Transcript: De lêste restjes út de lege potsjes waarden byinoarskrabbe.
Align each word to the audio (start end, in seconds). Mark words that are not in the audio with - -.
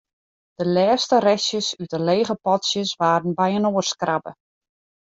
De 0.59 0.65
lêste 0.75 1.15
restjes 1.25 1.67
út 1.81 1.89
de 1.93 1.99
lege 2.07 2.35
potsjes 2.43 2.91
waarden 2.99 3.33
byinoarskrabbe. 3.39 4.31